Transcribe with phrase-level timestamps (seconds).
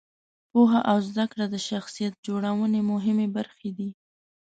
[0.51, 3.89] پوهه او زده کړه د شخصیت جوړونې مهمې برخې دي.